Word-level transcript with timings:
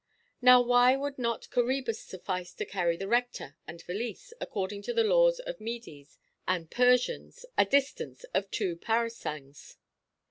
Now 0.41 0.63
why 0.63 0.95
would 0.95 1.19
not 1.19 1.47
Coræbus 1.51 1.97
suffice 1.97 2.55
to 2.55 2.65
carry 2.65 2.97
the 2.97 3.07
rector 3.07 3.55
and 3.67 3.83
valise, 3.83 4.33
according 4.41 4.81
to 4.89 4.93
the 4.95 5.03
laws 5.03 5.37
of 5.37 5.59
the 5.59 5.63
Medes 5.63 6.17
and 6.47 6.71
Persians, 6.71 7.45
a 7.55 7.65
distance 7.65 8.23
of 8.33 8.49
two 8.49 8.77
parasangs? 8.77 9.77